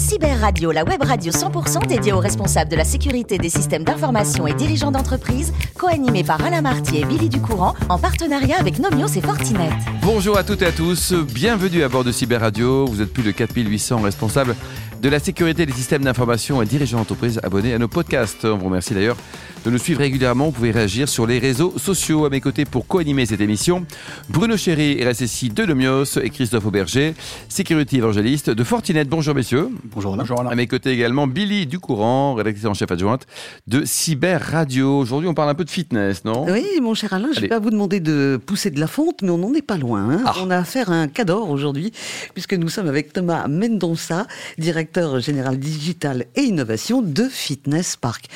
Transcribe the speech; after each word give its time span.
Cyber 0.00 0.40
Radio, 0.40 0.72
la 0.72 0.82
web 0.82 1.02
radio 1.02 1.30
100% 1.30 1.86
dédiée 1.86 2.14
aux 2.14 2.20
responsables 2.20 2.70
de 2.70 2.76
la 2.76 2.84
sécurité 2.84 3.36
des 3.36 3.50
systèmes 3.50 3.84
d'information 3.84 4.46
et 4.46 4.54
dirigeants 4.54 4.90
d'entreprise, 4.90 5.52
co-animée 5.78 6.24
par 6.24 6.42
Alain 6.42 6.62
Marty 6.62 6.96
et 6.96 7.04
Billy 7.04 7.28
Ducourant, 7.28 7.74
en 7.90 7.98
partenariat 7.98 8.56
avec 8.58 8.78
Nomios 8.78 9.08
et 9.08 9.20
Fortinet. 9.20 9.68
Bonjour 10.02 10.38
à 10.38 10.42
toutes 10.42 10.62
et 10.62 10.66
à 10.66 10.72
tous, 10.72 11.12
bienvenue 11.12 11.82
à 11.82 11.90
bord 11.90 12.02
de 12.02 12.12
Cyber 12.12 12.40
Radio. 12.40 12.86
Vous 12.86 13.02
êtes 13.02 13.12
plus 13.12 13.22
de 13.22 13.30
4800 13.30 14.00
responsables 14.00 14.56
de 15.00 15.08
la 15.08 15.18
sécurité 15.18 15.64
des 15.64 15.72
systèmes 15.72 16.04
d'information 16.04 16.60
et 16.60 16.66
dirigeants 16.66 16.98
d'entreprise 16.98 17.40
abonnés 17.42 17.72
à 17.72 17.78
nos 17.78 17.88
podcasts. 17.88 18.44
On 18.44 18.58
vous 18.58 18.66
remercie 18.66 18.92
d'ailleurs 18.92 19.16
de 19.64 19.70
nous 19.70 19.78
suivre 19.78 20.00
régulièrement. 20.00 20.46
Vous 20.46 20.52
pouvez 20.52 20.72
réagir 20.72 21.08
sur 21.08 21.26
les 21.26 21.38
réseaux 21.38 21.74
sociaux. 21.78 22.26
À 22.26 22.30
mes 22.30 22.40
côtés 22.40 22.66
pour 22.66 22.86
co-animer 22.86 23.24
cette 23.24 23.40
émission, 23.40 23.86
Bruno 24.28 24.56
Chéry, 24.58 25.02
RSSI 25.02 25.50
de 25.50 25.64
Nomios 25.64 26.18
et 26.22 26.28
Christophe 26.28 26.66
Auberger, 26.66 27.14
Security 27.48 27.96
évangéliste 27.96 28.50
de 28.50 28.64
Fortinet. 28.64 29.04
Bonjour 29.04 29.34
messieurs. 29.34 29.70
Bonjour 29.84 30.16
Bonjour 30.16 30.40
À 30.40 30.54
mes 30.54 30.66
côtés 30.66 30.90
également 30.90 31.26
Billy 31.26 31.66
Ducourant, 31.66 32.34
rédacteur 32.34 32.70
en 32.70 32.74
chef 32.74 32.90
adjointe 32.90 33.26
de 33.66 33.84
Cyber 33.86 34.40
Radio. 34.40 34.98
Aujourd'hui, 34.98 35.28
on 35.28 35.34
parle 35.34 35.48
un 35.48 35.54
peu 35.54 35.64
de 35.64 35.70
fitness, 35.70 36.24
non? 36.26 36.44
Oui, 36.50 36.64
mon 36.82 36.94
cher 36.94 37.14
Alain, 37.14 37.28
je 37.32 37.38
ne 37.38 37.42
vais 37.42 37.48
pas 37.48 37.58
vous 37.58 37.70
demander 37.70 38.00
de 38.00 38.38
pousser 38.44 38.70
de 38.70 38.80
la 38.80 38.86
fonte, 38.86 39.22
mais 39.22 39.30
on 39.30 39.38
n'en 39.38 39.54
est 39.54 39.62
pas 39.62 39.78
loin. 39.78 40.10
Hein. 40.10 40.22
Ah. 40.26 40.34
On 40.42 40.50
a 40.50 40.58
affaire 40.58 40.90
à 40.90 40.96
un 40.96 41.08
cadeau 41.08 41.46
aujourd'hui, 41.46 41.92
puisque 42.34 42.54
nous 42.54 42.68
sommes 42.68 42.88
avec 42.88 43.12
Thomas 43.14 43.48
Mendonça, 43.48 44.26
directeur 44.58 44.89
général 45.20 45.58
digital 45.58 46.26
et 46.34 46.42
innovation 46.42 47.02
de 47.02 47.24
Fitness 47.24 47.96
Park. 47.96 48.26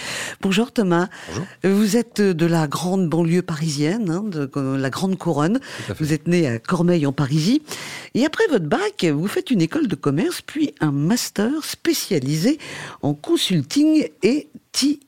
Bonjour 0.40 0.72
Thomas. 0.72 1.08
Bonjour. 1.28 1.46
Vous 1.64 1.96
êtes 1.96 2.20
de 2.20 2.46
la 2.46 2.66
grande 2.66 3.08
banlieue 3.08 3.42
parisienne, 3.42 4.10
hein, 4.10 4.22
de 4.24 4.48
la 4.76 4.90
grande 4.90 5.18
couronne. 5.18 5.60
Vous 5.98 6.12
êtes 6.12 6.28
né 6.28 6.46
à 6.46 6.58
Cormeil 6.58 7.06
en 7.06 7.12
Parisie. 7.12 7.62
Et 8.14 8.24
après 8.24 8.46
votre 8.48 8.66
bac, 8.66 9.04
vous 9.04 9.26
faites 9.26 9.50
une 9.50 9.62
école 9.62 9.88
de 9.88 9.96
commerce, 9.96 10.40
puis 10.42 10.74
un 10.80 10.92
master 10.92 11.50
spécialisé 11.64 12.58
en 13.02 13.14
consulting 13.14 14.08
et 14.22 14.48
TI 14.72 15.00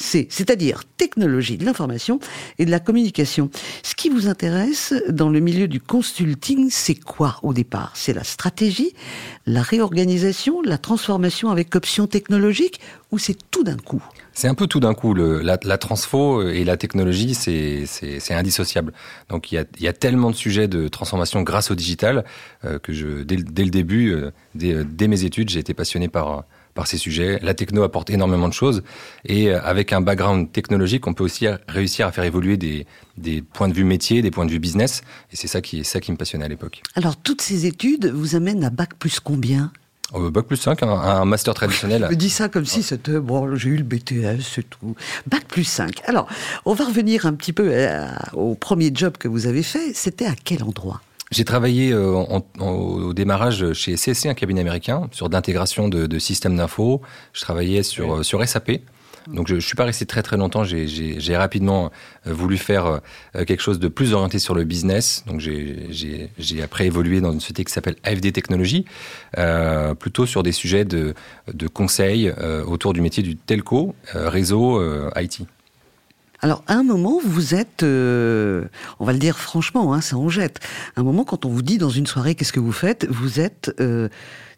c'est-à-dire 0.00 0.84
technologie 0.96 1.58
de 1.58 1.64
l'information 1.64 2.20
et 2.58 2.64
de 2.64 2.70
la 2.70 2.80
communication. 2.80 3.50
Ce 3.82 3.94
qui 3.94 4.08
vous 4.08 4.28
intéresse 4.28 4.94
dans 5.08 5.28
le 5.28 5.40
milieu 5.40 5.68
du 5.68 5.80
consulting, 5.80 6.68
c'est 6.70 6.94
quoi 6.94 7.38
au 7.42 7.52
départ? 7.52 7.92
C'est 7.94 8.12
la 8.12 8.24
stratégie, 8.24 8.94
la 9.46 9.62
réorganisation, 9.62 10.62
la 10.62 10.78
transformation 10.78 11.50
avec 11.50 11.74
options 11.74 12.06
technologiques 12.06 12.80
ou 13.10 13.18
c'est 13.18 13.36
tout 13.50 13.64
d'un 13.64 13.76
coup? 13.76 14.02
C'est 14.32 14.48
un 14.48 14.54
peu 14.54 14.68
tout 14.68 14.78
d'un 14.78 14.94
coup. 14.94 15.14
la, 15.14 15.58
transfo 15.78 16.42
et 16.42 16.62
la 16.62 16.76
technologie, 16.76 17.34
c'est 17.34 18.34
indissociable. 18.34 18.92
Donc 19.28 19.50
il 19.50 19.66
y, 19.80 19.88
a, 19.88 19.92
tellement 19.92 20.30
de 20.30 20.36
sujets 20.36 20.68
de 20.68 20.86
transformation 20.86 21.42
grâce 21.42 21.72
au 21.72 21.74
digital 21.74 22.24
euh, 22.64 22.78
que 22.78 22.92
dès, 23.22 23.36
le 23.36 23.70
début, 23.70 24.12
euh, 24.12 24.30
dès, 24.54 25.08
mes 25.08 25.24
études, 25.24 25.48
j'ai 25.48 25.58
été 25.58 25.74
passionné 25.74 26.06
par, 26.06 26.44
par 26.78 26.86
ces 26.86 26.96
sujets. 26.96 27.40
La 27.42 27.54
techno 27.54 27.82
apporte 27.82 28.08
énormément 28.08 28.46
de 28.46 28.52
choses 28.52 28.84
et 29.24 29.50
euh, 29.50 29.60
avec 29.64 29.92
un 29.92 30.00
background 30.00 30.52
technologique, 30.52 31.08
on 31.08 31.12
peut 31.12 31.24
aussi 31.24 31.48
réussir 31.66 32.06
à 32.06 32.12
faire 32.12 32.22
évoluer 32.22 32.56
des, 32.56 32.86
des 33.16 33.42
points 33.42 33.66
de 33.66 33.74
vue 33.74 33.82
métier, 33.82 34.22
des 34.22 34.30
points 34.30 34.46
de 34.46 34.52
vue 34.52 34.60
business. 34.60 35.02
Et 35.32 35.36
c'est 35.36 35.48
ça 35.48 35.60
qui, 35.60 35.84
ça 35.84 35.98
qui 35.98 36.12
me 36.12 36.16
passionnait 36.16 36.44
à 36.44 36.48
l'époque. 36.48 36.82
Alors, 36.94 37.16
toutes 37.16 37.42
ces 37.42 37.66
études 37.66 38.06
vous 38.06 38.36
amènent 38.36 38.62
à 38.62 38.70
bac 38.70 38.90
plus 38.96 39.18
combien? 39.18 39.72
Oh, 40.14 40.30
Bac 40.30 40.46
plus 40.46 40.56
5, 40.56 40.84
un, 40.84 41.24
master 41.24 41.52
traditionnel. 41.52 42.06
Je 42.10 42.14
dis 42.14 42.30
ça 42.30 42.48
comme 42.48 42.64
si 42.64 42.84
c'était, 42.84 43.18
bon, 43.18 43.56
j'ai 43.56 43.70
eu 43.70 43.76
le 43.76 43.82
BTS, 43.82 44.40
c'est 44.40 44.70
tout. 44.70 44.94
Bac 45.26 45.46
plus 45.48 45.64
5. 45.64 46.00
Alors, 46.06 46.28
on 46.64 46.74
va 46.74 46.84
revenir 46.84 47.26
un 47.26 47.34
petit 47.34 47.52
peu 47.52 47.68
euh, 47.72 48.06
au 48.34 48.54
premier 48.54 48.92
job 48.94 49.16
que 49.18 49.26
vous 49.26 49.46
avez 49.46 49.64
fait. 49.64 49.92
C'était 49.94 50.26
à 50.26 50.34
quel 50.44 50.62
endroit? 50.62 51.02
J'ai 51.30 51.44
travaillé 51.44 51.92
euh, 51.92 52.24
au 52.60 53.12
démarrage 53.12 53.72
chez 53.74 53.94
CSC, 53.94 54.26
un 54.26 54.34
cabinet 54.34 54.60
américain, 54.60 55.08
sur 55.12 55.28
d'intégration 55.28 55.88
de, 55.88 56.18
systèmes 56.18 56.56
d'info. 56.56 57.02
Je 57.32 57.42
travaillais 57.42 57.82
sur, 57.82 58.16
euh, 58.16 58.22
sur 58.22 58.46
SAP. 58.46 58.80
Donc 59.26 59.46
je 59.46 59.56
ne 59.56 59.60
suis 59.60 59.74
pas 59.74 59.84
resté 59.84 60.06
très 60.06 60.22
très 60.22 60.38
longtemps. 60.38 60.64
J'ai 60.64 61.36
rapidement 61.36 61.90
euh, 62.26 62.32
voulu 62.32 62.56
faire 62.56 63.00
quelque 63.34 63.60
chose 63.60 63.78
de 63.78 63.88
plus 63.88 64.14
orienté 64.14 64.38
sur 64.38 64.54
le 64.54 64.64
business. 64.64 65.22
Donc 65.26 65.40
j'ai 65.40 66.62
après 66.62 66.86
évolué 66.86 67.20
dans 67.20 67.32
une 67.32 67.40
société 67.40 67.62
qui 67.64 67.72
s'appelle 67.72 67.96
AFD 68.04 68.32
Technologies, 68.32 68.86
plutôt 69.98 70.24
sur 70.24 70.42
des 70.42 70.52
sujets 70.52 70.86
de, 70.86 71.12
de 71.52 71.68
conseil 71.68 72.32
autour 72.66 72.94
du 72.94 73.02
métier 73.02 73.22
du 73.22 73.36
telco, 73.36 73.94
réseau, 74.14 74.82
IT. 75.16 75.42
Alors, 76.40 76.62
à 76.66 76.74
un 76.74 76.84
moment, 76.84 77.18
vous 77.24 77.54
êtes, 77.54 77.82
euh, 77.82 78.64
on 79.00 79.04
va 79.04 79.12
le 79.12 79.18
dire 79.18 79.38
franchement, 79.38 79.92
hein, 79.92 80.00
ça 80.00 80.16
en 80.16 80.28
jette. 80.28 80.60
À 80.96 81.00
un 81.00 81.04
moment, 81.04 81.24
quand 81.24 81.44
on 81.44 81.48
vous 81.48 81.62
dit 81.62 81.78
dans 81.78 81.90
une 81.90 82.06
soirée, 82.06 82.34
qu'est-ce 82.34 82.52
que 82.52 82.60
vous 82.60 82.72
faites 82.72 83.06
Vous 83.10 83.40
êtes 83.40 83.74
euh, 83.80 84.08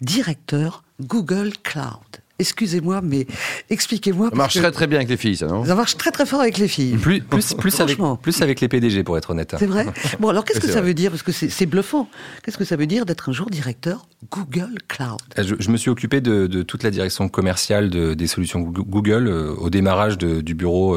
directeur 0.03 0.85
Google 1.01 1.53
Cloud. 1.63 2.21
Excusez-moi, 2.39 3.03
mais 3.03 3.27
expliquez-moi. 3.69 4.31
Ça 4.31 4.37
marche 4.37 4.59
très 4.59 4.73
très 4.73 4.87
bien 4.87 4.99
avec 4.99 5.11
les 5.11 5.19
filles, 5.19 5.37
ça, 5.37 5.47
non? 5.47 5.65
Ça 5.65 5.75
marche 5.75 5.97
très 5.99 6.11
très 6.11 6.25
fort 6.25 6.41
avec 6.41 6.57
les 6.57 6.69
filles. 6.69 6.97
Plus, 6.97 7.21
plus, 7.25 7.55
plus, 7.55 7.81
avec, 7.81 7.99
plus 8.23 8.43
avec 8.43 8.61
les 8.61 8.69
PDG, 8.69 9.05
pour 9.05 9.19
être 9.19 9.31
honnête. 9.31 9.55
C'est 9.59 9.67
vrai? 9.67 9.87
Bon, 10.21 10.29
alors 10.29 10.45
qu'est-ce 10.47 10.61
que 10.61 10.69
ça 10.69 10.81
veut 10.81 10.95
dire? 10.95 11.11
Parce 11.11 11.23
que 11.23 11.33
c'est 11.33 11.67
bluffant. 11.67 12.09
Qu'est-ce 12.43 12.57
que 12.59 12.65
ça 12.65 12.77
veut 12.77 12.87
dire 12.87 13.05
d'être 13.05 13.29
un 13.29 13.33
jour 13.33 13.51
directeur 13.51 14.07
Google 14.31 14.75
Cloud 14.89 15.19
euh, 15.39 15.55
je, 15.59 15.71
me 15.71 15.77
suis 15.77 15.91
occupé 15.91 16.21
de, 16.21 16.63
toute 16.63 16.83
la 16.83 16.91
direction 16.91 17.29
commerciale 17.29 17.91
des 17.91 18.27
solutions 18.27 18.61
Google 18.61 19.29
au 19.29 19.71
démarrage 19.71 20.19
du 20.19 20.55
bureau 20.55 20.97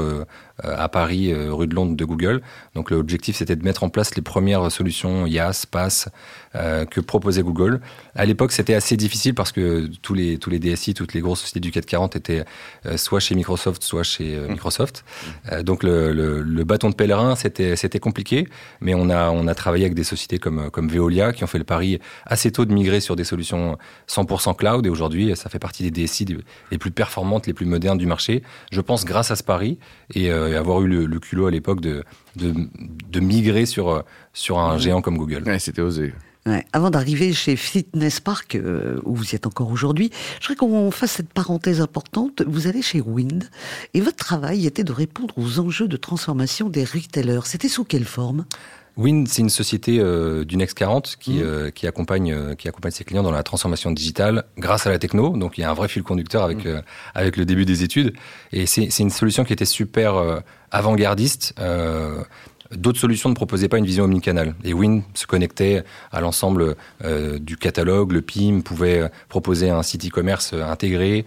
euh, 0.64 0.76
à 0.78 0.88
Paris, 0.88 1.34
euh, 1.34 1.52
rue 1.52 1.66
de 1.66 1.74
Londres 1.74 1.96
de 1.96 2.06
Google. 2.06 2.44
Donc 2.76 2.92
l'objectif 2.92 3.38
c'était 3.38 3.56
de 3.56 3.64
mettre 3.64 3.84
en 3.84 3.90
place 3.90 4.16
les 4.16 4.22
premières 4.22 4.72
solutions 4.72 5.26
IaaS, 5.26 5.66
PaaS 5.70 6.10
euh, 6.54 6.86
que 6.86 7.02
proposait 7.02 7.42
Google. 7.42 7.82
À 8.14 8.24
l'époque 8.26 8.52
c'était 8.52 8.76
assez 8.76 8.96
difficile 8.96 9.34
parce 9.34 9.52
que 9.52 9.90
tous 10.04 10.14
les, 10.14 10.38
tous 10.38 10.52
les 10.52 10.60
DSI, 10.60 10.94
toutes 10.94 11.16
les 11.16 11.22
grosses 11.22 11.42
sociétés 11.42 11.60
du 11.60 11.72
440 11.72 12.16
étaient 12.18 12.46
soit 12.98 13.20
chez 13.20 13.34
Microsoft, 13.34 13.82
soit 13.82 14.04
chez 14.04 14.38
mmh. 14.38 14.52
Microsoft. 14.52 15.04
donc 15.64 15.82
le, 15.82 16.14
le, 16.14 16.64
bâton 16.64 16.92
de 16.92 16.96
pèlerin 16.96 17.36
c'était, 17.36 17.76
c'était 17.76 18.00
compliqué, 18.00 18.48
mais 18.80 18.94
on 18.94 19.10
a, 19.10 19.32
on 19.32 19.48
a 19.48 19.56
travaillé 19.56 19.86
avec 19.86 19.96
des 19.96 20.04
sociétés 20.04 20.38
comme, 20.38 20.70
comme 20.70 20.88
Veolia 20.88 21.34
qui 21.34 21.44
ont 21.44 21.48
fait 21.48 21.58
le 21.58 21.64
pari 21.64 22.00
assez 22.28 22.52
tôt 22.52 22.66
de 22.66 22.74
migrer 22.74 23.00
sur 23.00 23.13
des 23.16 23.24
solutions 23.24 23.78
100% 24.10 24.56
cloud 24.56 24.86
et 24.86 24.90
aujourd'hui 24.90 25.36
ça 25.36 25.50
fait 25.50 25.60
partie 25.60 25.90
des 25.90 26.06
DSI 26.06 26.26
les 26.72 26.78
plus 26.78 26.92
performantes, 26.92 27.48
les 27.48 27.54
plus 27.54 27.66
modernes 27.66 27.98
du 27.98 28.06
marché. 28.06 28.44
Je 28.72 28.82
pense 28.82 29.06
grâce 29.06 29.32
à 29.32 29.36
ce 29.36 29.44
pari 29.44 29.78
et 30.14 30.24
et 30.24 30.56
avoir 30.56 30.82
eu 30.82 30.88
le, 30.88 31.20
culot 31.20 31.48
à 31.48 31.52
l'époque 31.52 31.82
de, 31.82 32.04
de, 32.36 33.20
migrer 33.20 33.66
sur, 33.66 34.04
sur 34.34 34.60
un 34.60 34.78
géant 34.78 35.02
comme 35.02 35.18
Google. 35.18 35.44
Ouais, 35.44 35.60
c'était 35.60 35.82
osé. 35.82 36.14
Avant 36.74 36.90
d'arriver 36.90 37.32
chez 37.32 37.56
Fitness 37.56 38.20
Park, 38.20 38.56
euh, 38.56 39.00
où 39.06 39.16
vous 39.16 39.32
y 39.32 39.36
êtes 39.36 39.48
encore 39.48 39.72
aujourd'hui, 39.72 40.12
je 40.42 40.48
voudrais 40.48 40.58
qu'on 40.58 40.92
fasse 40.92 41.12
cette 41.12 41.32
parenthèse 41.32 41.80
importante. 41.80 42.42
Vous 42.46 42.68
allez 42.68 42.82
chez 42.82 43.00
Wind, 43.00 43.50
et 43.94 44.02
votre 44.02 44.18
travail 44.18 44.68
était 44.68 44.84
de 44.84 44.92
répondre 44.92 45.34
aux 45.38 45.60
enjeux 45.60 45.88
de 45.88 45.96
transformation 45.96 46.68
des 46.68 46.84
retailers. 46.84 47.46
C'était 47.46 47.70
sous 47.70 47.86
quelle 47.86 48.04
forme? 48.04 48.44
Wind, 48.96 49.28
c'est 49.28 49.42
une 49.42 49.50
société 49.50 50.00
euh, 50.00 50.46
du 50.46 50.56
Next 50.56 50.78
40 50.78 51.18
qui, 51.20 51.34
mmh. 51.34 51.42
euh, 51.42 51.70
qui, 51.72 51.88
accompagne, 51.88 52.32
euh, 52.32 52.56
qui 52.56 52.68
accompagne 52.68 52.92
ses 52.92 53.04
clients 53.04 53.24
dans 53.24 53.32
la 53.32 53.42
transformation 53.42 53.92
digitale 53.92 54.44
grâce 54.58 54.86
à 54.86 54.92
la 54.92 55.00
techno. 55.00 55.36
Donc 55.36 55.58
il 55.58 55.62
y 55.62 55.64
a 55.64 55.72
un 55.72 55.74
vrai 55.74 55.88
fil 55.88 56.04
conducteur 56.04 56.44
avec, 56.44 56.66
mmh. 56.66 56.82
avec 57.16 57.38
le 57.38 57.46
début 57.46 57.66
des 57.66 57.84
études. 57.84 58.14
Et 58.52 58.66
c'est 58.66 59.00
une 59.00 59.10
solution 59.10 59.44
qui 59.46 59.54
était 59.54 59.66
super 59.66 60.42
avant-gardiste 60.72 61.56
d'autres 62.76 63.00
solutions 63.00 63.30
ne 63.30 63.36
proposaient 63.36 63.68
pas 63.68 63.78
une 63.78 63.86
vision 63.86 64.06
omnicanal. 64.06 64.56
Et 64.64 64.74
Win 64.74 65.04
se 65.14 65.26
connectait 65.26 65.84
à 66.12 66.22
l'ensemble 66.22 66.76
euh, 67.04 67.40
du 67.40 67.58
catalogue. 67.58 68.12
Le 68.12 68.22
PIM 68.22 68.62
pouvait 68.62 69.00
euh, 69.00 69.08
proposer 69.30 69.70
un 69.70 69.84
site 69.84 70.06
e-commerce 70.06 70.52
euh, 70.54 70.64
intégré 70.64 71.26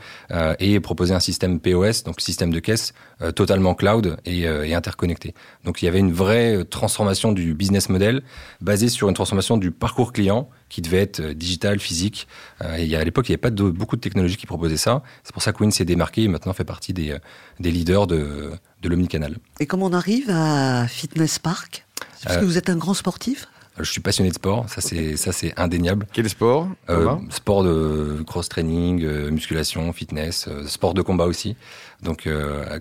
et 0.59 0.81
proposer 0.81 1.15
un 1.15 1.21
système 1.21 1.61
POS, 1.61 2.05
donc 2.05 2.21
système 2.21 2.53
de 2.53 2.59
caisse, 2.59 2.93
totalement 3.35 3.75
cloud 3.75 4.19
et, 4.27 4.41
et, 4.41 4.75
interconnecté. 4.75 5.35
Donc 5.65 5.81
il 5.81 5.87
y 5.87 5.89
avait 5.89 5.99
une 5.99 6.13
vraie 6.13 6.65
transformation 6.65 7.33
du 7.33 7.55
business 7.55 7.89
model 7.89 8.23
basée 8.61 8.89
sur 8.89 9.09
une 9.09 9.15
transformation 9.15 9.57
du 9.57 9.71
parcours 9.71 10.13
client 10.13 10.51
qui 10.69 10.83
devait 10.83 11.01
être 11.01 11.23
digital, 11.33 11.79
physique. 11.79 12.29
et 12.77 12.95
à 12.95 13.05
l'époque, 13.05 13.29
il 13.29 13.33
n'y 13.33 13.35
avait 13.35 13.41
pas 13.41 13.51
de, 13.51 13.71
beaucoup 13.71 13.97
de 13.97 14.01
technologies 14.01 14.37
qui 14.37 14.47
proposaient 14.47 14.77
ça. 14.77 15.03
C'est 15.25 15.33
pour 15.33 15.43
ça 15.43 15.53
que 15.53 15.61
Win 15.61 15.71
s'est 15.71 15.85
démarqué 15.85 16.25
et 16.25 16.29
maintenant 16.29 16.53
fait 16.53 16.65
partie 16.65 16.93
des, 16.93 17.17
des 17.61 17.71
leaders 17.71 18.07
de, 18.07 18.53
de 18.83 18.89
l'omnicanal. 18.89 19.37
Et 19.61 19.67
comment 19.67 19.87
on 19.87 19.93
arrive 19.93 20.31
à 20.31 20.87
Fitness 20.89 21.39
Park 21.39 21.87
Parce 22.23 22.37
que 22.37 22.43
euh, 22.43 22.47
vous 22.47 22.59
êtes 22.59 22.71
un 22.71 22.77
grand 22.77 22.95
sportif? 22.95 23.49
Je 23.79 23.91
suis 23.91 24.01
passionné 24.01 24.31
de 24.31 24.35
sport, 24.35 24.69
ça 24.69 24.81
c'est 24.81 25.17
ça 25.17 25.33
c'est 25.33 25.53
indéniable. 25.59 26.07
Quel 26.13 26.29
sport 26.29 26.69
euh, 26.89 27.17
Sport 27.31 27.65
de 27.65 28.23
cross 28.27 28.49
training, 28.49 29.03
euh, 29.05 29.31
musculation, 29.31 29.93
fitness, 29.93 30.49
sport 30.67 30.95
de 30.95 31.03
combat 31.03 31.27
aussi. 31.27 31.57
Donc 32.03 32.29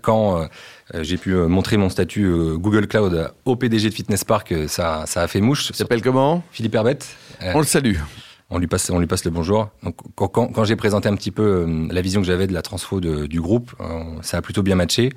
quand 0.01 0.47
j'ai 0.93 1.17
pu 1.17 1.33
montrer 1.35 1.77
mon 1.77 1.89
statut 1.89 2.29
Google 2.57 2.87
Cloud 2.87 3.31
au 3.45 3.55
PDG 3.55 3.89
de 3.89 3.93
Fitness 3.93 4.23
Park, 4.23 4.53
ça 4.67 5.05
ça 5.05 5.21
a 5.21 5.27
fait 5.27 5.41
mouche. 5.41 5.71
S'appelle 5.71 6.01
comment? 6.01 6.43
Philippe 6.51 6.75
Herbette. 6.75 7.07
On 7.41 7.59
le 7.59 7.65
salue 7.65 7.95
on 8.49 8.59
lui 8.59 8.67
passe, 8.67 8.89
on 8.89 8.99
lui 8.99 9.07
passe 9.07 9.25
le 9.25 9.31
bonjour. 9.31 9.69
Donc, 9.83 9.95
quand, 10.15 10.63
j'ai 10.63 10.75
présenté 10.75 11.09
un 11.09 11.15
petit 11.15 11.31
peu 11.31 11.43
euh, 11.43 11.87
la 11.91 12.01
vision 12.01 12.21
que 12.21 12.27
j'avais 12.27 12.47
de 12.47 12.53
la 12.53 12.61
transfo 12.61 12.99
du 12.99 13.41
groupe, 13.41 13.73
euh, 13.79 14.03
ça 14.21 14.37
a 14.37 14.41
plutôt 14.41 14.61
bien 14.61 14.75
matché. 14.75 15.11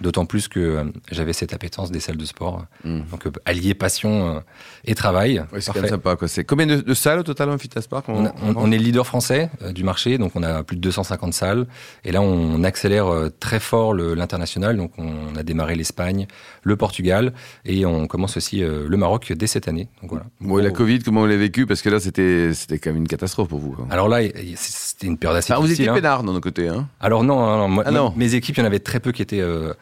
D'autant 0.00 0.26
plus 0.26 0.48
que 0.48 0.84
j'avais 1.10 1.32
cette 1.32 1.52
appétence 1.52 1.90
des 1.90 2.00
salles 2.00 2.16
de 2.16 2.24
sport. 2.24 2.64
Hmm. 2.84 3.00
Donc 3.10 3.28
allier 3.44 3.74
passion 3.74 4.42
et 4.84 4.94
travail. 4.94 5.42
c'est 5.60 5.72
quand 5.72 5.86
sympa. 5.86 6.16
Quoi. 6.16 6.28
Combien 6.46 6.66
de, 6.66 6.94
salles 6.94 7.20
au 7.20 7.22
total 7.22 7.50
en 7.50 7.58
Fitness 7.58 7.86
Park 7.86 8.06
on, 8.08 8.30
on, 8.42 8.72
est 8.72 8.78
le 8.78 8.84
leader 8.84 9.06
français 9.06 9.50
du 9.74 9.84
marché, 9.84 10.18
donc 10.18 10.32
on 10.34 10.42
a 10.42 10.62
plus 10.62 10.76
de 10.76 10.80
250 10.80 11.32
salles. 11.32 11.66
Et 12.04 12.12
là, 12.12 12.20
on 12.20 12.64
accélère 12.64 13.06
très 13.40 13.60
fort 13.60 13.94
l'international. 13.94 14.76
Donc 14.76 14.92
on 14.98 15.36
a 15.36 15.42
démarré 15.42 15.74
l'Espagne, 15.74 16.26
le 16.62 16.76
Portugal 16.76 17.32
et 17.64 17.86
on 17.86 18.06
commence 18.06 18.36
aussi 18.36 18.60
le 18.60 18.96
Maroc 18.96 19.32
dès 19.32 19.46
cette 19.46 19.68
année. 19.68 19.88
Donc 20.00 20.10
voilà. 20.10 20.26
Bon, 20.40 20.58
et 20.58 20.62
la 20.62 20.70
Covid, 20.70 21.00
comment 21.00 21.20
vous 21.20 21.26
l'avez 21.26 21.38
vécu? 21.38 21.66
Parce 21.66 21.82
que 21.82 21.88
là, 21.88 22.00
c'était 22.00 22.52
quand 22.78 22.90
même 22.90 22.98
une 22.98 23.08
catastrophe 23.08 23.48
pour 23.48 23.58
vous. 23.58 23.76
Alors 23.90 24.08
là, 24.08 24.20
c'était 24.56 25.06
une 25.06 25.18
période 25.18 25.38
assez 25.38 25.52
difficile. 25.54 25.76
Vous 25.76 25.82
étiez 25.82 26.00
peinard 26.00 26.22
dans 26.22 26.32
nos 26.32 26.40
côtés. 26.40 26.68
Hein 26.68 26.88
Alors 27.00 27.24
non, 27.24 27.42
hein, 27.42 27.82
ah 27.84 27.90
non, 27.90 28.12
mes 28.16 28.34
équipes, 28.34 28.56
il 28.56 28.60
y 28.60 28.62
en 28.62 28.66
avait 28.66 28.78
très 28.78 29.00
peu 29.00 29.12
qui 29.12 29.22
étaient 29.22 29.40
euh, 29.40 29.62
euh, 29.62 29.74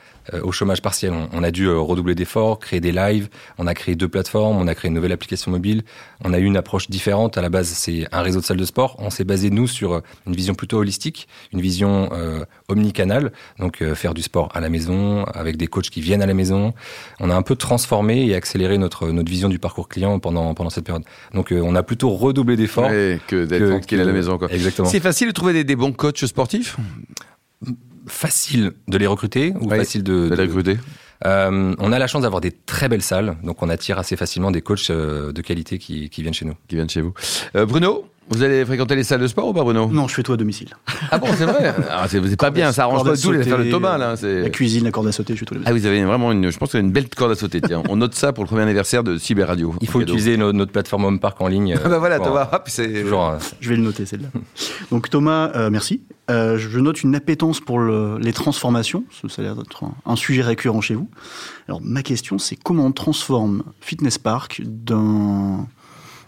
au 0.43 0.53
chômage 0.53 0.83
partiel. 0.83 1.13
On, 1.33 1.43
a 1.43 1.51
dû 1.51 1.67
euh, 1.67 1.79
redoubler 1.79 2.15
d'efforts, 2.15 2.59
créer 2.59 2.81
des 2.81 2.93
lives, 2.93 3.29
on 3.59 3.67
a 3.67 3.75
créé 3.75 3.97
deux 3.97 4.09
plateformes, 4.09 4.57
on 4.59 4.67
a 4.67 4.75
créé 4.75 4.89
une 4.89 4.95
nouvelle 4.95 5.13
application 5.13 5.51
mobile, 5.51 5.83
on 6.25 6.33
a 6.33 6.39
eu 6.39 6.45
une 6.45 6.57
approche 6.57 6.89
différente. 6.89 7.37
À 7.39 7.43
la 7.43 7.49
base, 7.49 7.69
c'est 7.69 8.07
un 8.13 8.23
réseau 8.23 8.41
de 8.41 8.45
salles 8.45 8.59
de 8.59 8.65
sport. 8.65 8.97
On 8.99 9.11
s'est 9.11 9.25
basé, 9.25 9.51
nous, 9.51 9.67
sur 9.67 10.03
une 10.27 10.35
vision 10.35 10.55
plutôt 10.55 10.79
holistique, 10.79 11.29
une 11.53 11.61
vision 11.61 12.11
omnicanale, 12.69 13.33
donc 13.59 13.83
faire 13.95 14.15
du 14.15 14.23
sport 14.23 14.51
à 14.55 14.61
la 14.61 14.69
maison, 14.69 15.25
avec 15.25 15.57
des 15.57 15.67
coachs 15.67 15.91
qui 15.91 16.01
viennent 16.01 16.23
à 16.23 16.27
la 16.27 16.35
maison. 16.35 16.73
On 17.19 17.31
a 17.31 17.35
un 17.35 17.43
peu 17.43 17.57
transformé 17.57 18.27
et 18.27 18.35
accéléré 18.35 18.79
notre, 18.79 19.09
notre 19.11 19.31
vision 19.31 19.49
du 19.49 19.59
parcours 19.59 19.89
client 19.89 20.19
pendant, 20.19 20.55
pendant 20.55 20.71
cette 20.71 20.85
période. 20.85 21.05
Donc 21.35 21.53
on 21.53 21.75
a 21.75 21.83
plutôt 21.83 22.11
redoublé 22.11 22.57
d'efforts. 22.57 22.91
que 22.91 23.45
d'être 23.45 23.69
tranquille 23.69 24.01
à 24.01 24.05
la 24.05 24.13
maison. 24.13 24.39
Exactement. 24.49 24.89
C'est 24.89 25.01
facile 25.01 25.29
de 25.29 25.33
trouver 25.33 25.53
des, 25.53 25.65
des 25.65 25.77
bons 25.77 25.93
coachs 25.93 26.27
sportifs? 26.27 26.77
Facile 28.07 28.73
de 28.89 28.99
les 28.99 29.07
recruter 29.07 29.53
ou 29.61 29.69
facile 29.69 30.03
de, 30.03 30.29
les 30.35 30.43
recruter 30.43 30.79
euh, 31.27 31.75
on 31.79 31.93
a 31.93 31.99
la 31.99 32.07
chance 32.07 32.23
d'avoir 32.23 32.41
des 32.41 32.51
très 32.51 32.89
belles 32.89 33.03
salles, 33.03 33.37
donc 33.43 33.63
on 33.63 33.69
attire 33.69 33.99
assez 33.99 34.17
facilement 34.17 34.51
des 34.51 34.63
coachs 34.63 34.91
euh, 34.91 35.33
de 35.33 35.43
qualité 35.43 35.79
qui, 35.79 36.09
viennent 36.17 36.35
chez 36.35 36.47
nous. 36.47 36.55
Qui 36.69 36.77
viennent 36.77 36.89
chez 36.89 37.03
vous. 37.03 37.13
Euh, 37.57 37.67
Bruno, 37.67 38.07
vous 38.31 38.45
allez 38.45 38.65
fréquenter 38.65 38.95
les 38.95 39.03
salles 39.03 39.21
de 39.21 39.27
sport 39.27 39.49
ou 39.49 39.53
pas, 39.53 39.65
Bruno? 39.65 39.89
Non, 39.89 40.07
je 40.07 40.15
fais 40.15 40.23
tout 40.23 40.33
à 40.33 40.37
domicile. 40.37 40.69
Ah 41.11 41.19
bon, 41.19 41.27
c'est 41.37 41.45
vrai 41.45 41.75
ah, 41.91 42.07
C'est 42.09 42.37
pas 42.37 42.51
bien, 42.51 42.71
ça 42.71 42.85
arrange 42.85 43.05
pas 43.05 43.17
tout 43.17 43.33
les 43.33 43.41
affaires 43.41 43.59
de 43.59 43.71
Thomas. 43.71 43.99
Là, 43.99 44.15
la 44.23 44.51
cuisine, 44.51 44.85
la 44.85 44.93
corde 44.93 45.09
à 45.09 45.13
sauter, 45.13 45.35
je 45.35 45.41
fais 45.41 45.47
tout 45.47 45.55
les 45.55 45.61
Ah, 45.65 45.73
vous 45.73 45.85
avez 45.85 46.05
vraiment 46.05 46.31
une, 46.31 46.51
je 46.51 46.57
pense 46.57 46.73
que 46.73 46.79
une 46.79 46.93
belle 46.93 47.09
corde 47.09 47.33
à 47.33 47.35
sauter. 47.35 47.61
Tiens, 47.61 47.83
on 47.89 47.97
note 47.97 48.15
ça 48.15 48.33
pour 48.33 48.45
le 48.45 48.49
premier 48.49 48.63
anniversaire 48.63 49.03
de 49.03 49.19
Cyber 49.19 49.49
Radio. 49.49 49.75
Il 49.81 49.89
faut 49.89 50.01
utiliser 50.01 50.37
notre, 50.37 50.71
plateforme 50.71 51.05
Home 51.05 51.19
Park 51.19 51.41
en 51.41 51.49
ligne. 51.49 51.77
Ah 51.85 51.89
bah 51.89 51.99
voilà, 51.99 52.21
Thomas, 52.21 52.49
hop, 52.53 52.63
c'est. 52.67 53.03
Toujours, 53.03 53.35
je 53.59 53.69
vais 53.69 53.77
le 53.77 53.83
noter, 53.83 54.07
celle-là. 54.07 54.29
Donc 54.93 55.11
Thomas, 55.11 55.51
euh, 55.57 55.71
merci. 55.71 56.03
Euh, 56.31 56.57
je 56.57 56.79
note 56.79 57.03
une 57.03 57.17
appétence 57.17 57.61
pour 57.61 57.81
les 57.81 58.33
transformations. 58.33 59.03
Ça 59.29 59.43
a 59.43 59.45
l'air 59.45 59.57
d'être 59.57 59.85
un, 60.07 60.17
sujet 60.17 60.43
récurrent 60.43 60.81
chez 60.81 60.95
vous. 60.95 61.09
Alors 61.67 61.81
ma 61.83 62.05
question, 62.05 62.39
c'est 62.39 62.55
comment 62.55 62.87
on 62.87 62.93
transforme 62.93 63.65
Fitness 63.81 64.19
Park 64.19 64.63
d'un 64.65 65.67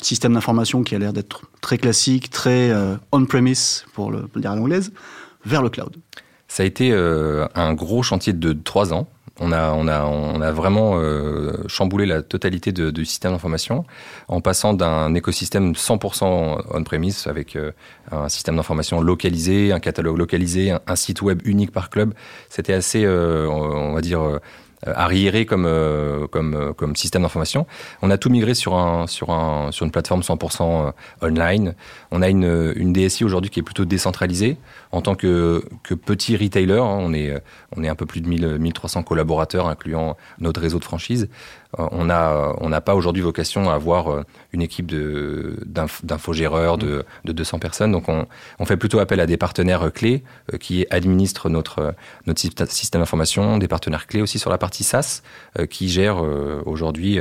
système 0.05 0.35
d'information 0.35 0.83
qui 0.83 0.95
a 0.95 0.99
l'air 0.99 1.13
d'être 1.13 1.43
très 1.61 1.79
classique, 1.79 2.31
très 2.31 2.71
euh, 2.71 2.97
on-premise, 3.13 3.85
pour 3.95 4.11
le, 4.11 4.29
dire 4.37 4.53
à 4.53 4.57
l'anglaise, 4.57 4.93
vers 5.45 5.63
le 5.63 5.71
cloud 5.71 5.97
Ça 6.49 6.63
a 6.63 6.67
été 6.67 6.93
euh, 6.93 7.47
un 7.55 7.75
gros 7.75 8.03
chantier 8.03 8.33
de 8.33 8.53
trois 8.53 8.93
ans. 8.93 9.09
On 9.41 9.51
a, 9.51 9.73
on 9.73 9.89
a, 9.89 10.05
on 10.05 10.41
a 10.43 10.53
vraiment 10.53 10.93
euh, 10.97 11.65
chamboulé 11.67 12.05
la 12.05 12.23
totalité 12.23 12.71
du 12.71 13.05
système 13.07 13.33
d'information 13.33 13.87
en 14.29 14.43
passant 14.43 14.75
d'un 14.75 15.15
écosystème 15.15 15.73
100% 15.73 16.63
on-premise 16.71 17.27
avec 17.27 17.57
un 18.11 18.29
système 18.29 18.57
d'information 18.57 19.01
localisé, 19.01 19.73
un 19.73 19.81
catalogue 19.81 20.19
localisé, 20.19 20.75
un, 20.87 20.97
site 20.97 21.23
web 21.23 21.41
unique 21.47 21.73
par 21.73 21.89
club. 21.89 22.13
C'était 22.51 22.75
assez, 22.75 23.09
on 23.09 23.95
va 23.95 24.03
dire, 24.03 24.39
arriéré 24.87 25.47
comme, 25.47 25.67
euh, 25.67 26.27
comme, 26.27 26.55
euh, 26.55 26.73
comme 26.73 26.97
système 26.97 27.23
d'information. 27.23 27.67
On 28.03 28.11
a 28.11 28.19
tout 28.19 28.31
migré 28.31 28.55
sur, 28.55 28.75
un, 28.75 29.07
sur, 29.07 29.31
un, 29.31 29.71
sur 29.71 29.85
une 29.85 29.93
plateforme 29.93 30.23
100% 30.23 30.93
online. 31.23 31.75
On 32.11 32.23
a 32.23 32.29
une, 32.29 32.73
une 32.77 32.93
DSI 32.93 33.25
aujourd'hui 33.25 33.51
qui 33.51 33.61
est 33.61 33.63
plutôt 33.63 33.85
décentralisée. 33.85 34.57
En 34.91 35.01
tant 35.01 35.15
que, 35.15 35.65
que 35.83 35.95
petit 35.95 36.37
retailer, 36.37 36.79
hein, 36.79 36.99
on, 37.01 37.15
est, 37.15 37.35
on 37.77 37.85
est 37.85 37.89
un 37.89 37.95
peu 37.95 38.07
plus 38.07 38.21
de 38.21 38.29
1000, 38.29 38.59
1300 38.59 39.03
collaborateurs, 39.03 39.69
incluant 39.69 40.17
notre 40.39 40.61
réseau 40.61 40.79
de 40.79 40.85
franchise. 40.85 41.29
On 41.79 42.05
n'a 42.05 42.55
on 42.61 42.69
n'a 42.69 42.81
pas 42.81 42.95
aujourd'hui 42.95 43.23
vocation 43.23 43.71
à 43.71 43.75
avoir 43.75 44.25
une 44.53 44.61
équipe 44.63 44.93
d'infogéreurs 44.95 46.79
de, 46.79 46.87
de, 46.87 47.05
de 47.25 47.33
200 47.33 47.59
personnes. 47.59 47.93
Donc 47.93 48.09
on, 48.09 48.27
on, 48.59 48.65
fait 48.67 48.77
plutôt 48.77 48.99
appel 48.99 49.21
à 49.21 49.27
des 49.27 49.37
partenaires 49.37 49.91
clés 49.93 50.23
qui 50.61 50.87
administrent 50.91 51.49
notre, 51.49 51.95
notre 52.27 52.41
système 52.71 53.01
d'information, 53.01 53.59
des 53.59 53.69
partenaires 53.69 54.07
clés 54.07 54.23
aussi 54.23 54.39
sur 54.39 54.51
la 54.51 54.59
partie 54.59 54.85
SaaS 54.85 55.23
euh, 55.59 55.67
qui 55.67 55.89
gère 55.89 56.23
euh, 56.23 56.63
aujourd'hui 56.67 57.21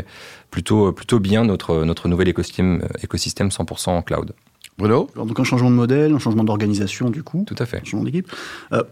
plutôt, 0.49 0.91
plutôt 0.91 1.19
bien 1.19 1.43
notre, 1.45 1.83
notre 1.83 2.07
nouvel 2.07 2.27
écosystème, 2.27 2.87
écosystème 3.03 3.49
100% 3.49 3.89
en 3.89 4.01
cloud. 4.01 4.33
Bruno? 4.77 5.09
Donc 5.15 5.39
un 5.39 5.43
changement 5.43 5.69
de 5.69 5.75
modèle, 5.75 6.13
un 6.13 6.19
changement 6.19 6.43
d'organisation 6.43 7.09
du 7.09 7.23
coup. 7.23 7.43
Tout 7.45 7.55
à 7.59 7.65
fait. 7.65 7.77
Un 7.77 7.83
changement 7.83 8.03
d'équipe. 8.03 8.31
Euh, 8.71 8.83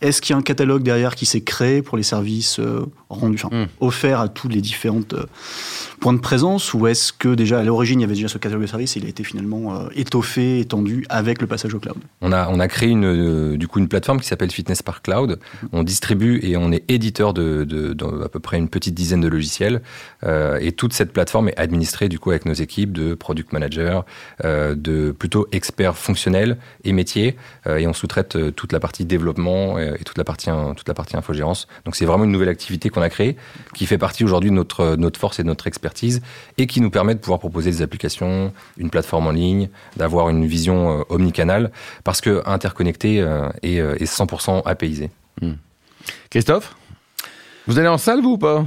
est-ce 0.00 0.22
qu'il 0.22 0.32
y 0.32 0.36
a 0.36 0.38
un 0.38 0.42
catalogue 0.42 0.82
derrière 0.82 1.14
qui 1.14 1.26
s'est 1.26 1.40
créé 1.40 1.82
pour 1.82 1.96
les 1.96 2.02
services 2.02 2.60
euh, 2.60 2.86
rendus, 3.08 3.40
enfin, 3.42 3.64
hmm. 3.64 3.66
offerts 3.80 4.20
à 4.20 4.28
tous 4.28 4.48
les 4.48 4.60
différents 4.60 5.00
euh, 5.12 5.24
points 6.00 6.12
de 6.12 6.20
présence 6.20 6.72
Ou 6.72 6.86
est-ce 6.86 7.12
que 7.12 7.34
déjà 7.34 7.58
à 7.58 7.64
l'origine 7.64 8.00
il 8.00 8.02
y 8.02 8.04
avait 8.04 8.14
déjà 8.14 8.28
ce 8.28 8.38
catalogue 8.38 8.62
de 8.62 8.68
services 8.68 8.96
et 8.96 9.00
il 9.00 9.06
a 9.06 9.08
été 9.08 9.24
finalement 9.24 9.74
euh, 9.74 9.88
étoffé, 9.96 10.60
étendu 10.60 11.04
avec 11.08 11.40
le 11.40 11.48
passage 11.48 11.74
au 11.74 11.80
cloud? 11.80 11.96
On 12.20 12.32
a, 12.32 12.48
on 12.48 12.60
a 12.60 12.68
créé 12.68 12.90
une, 12.90 13.56
du 13.56 13.66
coup 13.66 13.80
une 13.80 13.88
plateforme 13.88 14.20
qui 14.20 14.28
s'appelle 14.28 14.50
Fitness 14.50 14.82
Park 14.82 15.04
Cloud. 15.04 15.40
Hmm. 15.62 15.66
On 15.72 15.82
distribue 15.82 16.40
et 16.42 16.56
on 16.56 16.70
est 16.70 16.84
éditeur 16.88 17.34
de, 17.34 17.64
de, 17.64 17.96
à 18.24 18.28
peu 18.28 18.38
près 18.38 18.58
une 18.58 18.68
petite 18.68 18.94
dizaine 18.94 19.20
de 19.20 19.28
logiciels. 19.28 19.82
et 20.24 20.72
toute 20.72 20.92
cette 20.92 21.12
plateforme 21.12 21.48
est 21.48 21.58
administrée 21.58 22.08
du 22.08 22.18
coup 22.18 22.30
avec 22.30 22.46
nos 22.46 22.52
équipes 22.52 22.92
de 22.92 23.14
product 23.14 23.52
managers, 23.52 24.00
de 24.44 25.10
plutôt 25.10 25.48
experts 25.52 25.96
fonctionnels 25.96 26.58
et 26.84 26.92
métiers. 26.92 27.36
et 27.66 27.86
on 27.86 27.92
sous-traite 27.92 28.54
toute 28.54 28.72
la 28.72 28.80
partie 28.80 29.04
développement 29.04 29.78
et 29.78 29.87
toute 30.04 30.18
la 30.18 30.24
partie, 30.24 30.50
toute 30.76 30.88
la 30.88 30.94
partie 30.94 31.16
infogérance. 31.16 31.66
Donc 31.84 31.96
c'est 31.96 32.04
vraiment 32.04 32.24
une 32.24 32.32
nouvelle 32.32 32.48
activité 32.48 32.88
qu'on 32.88 33.02
a 33.02 33.08
créée, 33.08 33.36
qui 33.74 33.86
fait 33.86 33.98
partie 33.98 34.24
aujourd'hui 34.24 34.50
de 34.50 34.54
notre, 34.54 34.96
notre 34.96 35.18
force 35.18 35.38
et 35.38 35.42
de 35.42 35.48
notre 35.48 35.66
expertise, 35.66 36.22
et 36.56 36.66
qui 36.66 36.80
nous 36.80 36.90
permet 36.90 37.14
de 37.14 37.20
pouvoir 37.20 37.38
proposer 37.38 37.70
des 37.70 37.82
applications, 37.82 38.52
une 38.76 38.90
plateforme 38.90 39.26
en 39.26 39.32
ligne, 39.32 39.68
d'avoir 39.96 40.28
une 40.28 40.46
vision 40.46 41.00
euh, 41.00 41.02
omnicanale, 41.08 41.70
parce 42.04 42.20
que 42.20 42.42
interconnecté 42.46 43.20
euh, 43.20 43.48
et, 43.62 43.80
100% 43.80 44.58
euh, 44.58 44.60
apaisé. 44.64 45.10
Hmm. 45.40 45.54
Christophe? 46.30 46.76
Vous 47.66 47.78
allez 47.78 47.88
en 47.88 47.98
salle, 47.98 48.22
vous 48.22 48.32
ou 48.32 48.38
pas? 48.38 48.64